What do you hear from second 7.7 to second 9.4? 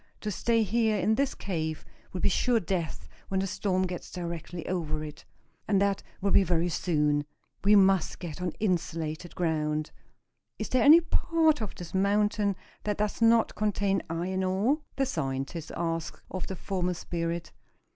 must get on insulated